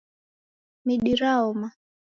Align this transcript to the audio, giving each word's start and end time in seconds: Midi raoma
Midi 0.85 1.13
raoma 1.21 1.69